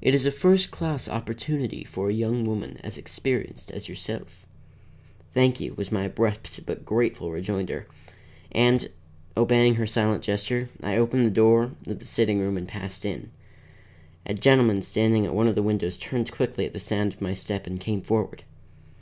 [0.00, 4.46] It is a first class opportunity for a young woman as experienced as yourself."
[5.34, 7.88] "Thank you," was my abrupt but grateful rejoinder;
[8.52, 8.88] and,
[9.36, 13.30] obeying her silent gesture, I opened the door of the sitting room and passed in.
[14.24, 17.34] A gentleman standing at one of the windows turned quickly at the sound of my
[17.34, 18.44] step and came forward.